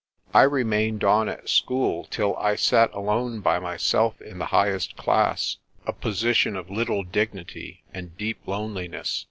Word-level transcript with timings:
I 0.33 0.41
remained 0.41 1.03
on 1.03 1.29
at 1.29 1.47
school 1.47 2.05
till 2.05 2.35
I 2.37 2.55
sat 2.55 2.91
alone 2.91 3.39
by 3.41 3.59
myself 3.59 4.19
in 4.19 4.39
the 4.39 4.47
highest 4.47 4.97
class 4.97 5.57
a 5.85 5.93
posi 5.93 6.33
tion 6.33 6.55
of 6.55 6.71
little 6.71 7.03
dignity 7.03 7.83
and 7.93 8.17
deep 8.17 8.39
loneliness. 8.47 9.19